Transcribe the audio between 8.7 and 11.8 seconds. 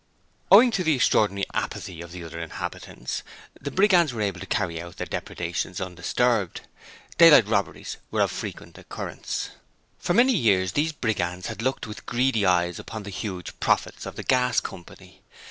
occurrence. For many years these Brigands had